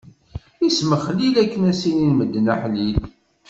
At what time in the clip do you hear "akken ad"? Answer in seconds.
1.43-1.75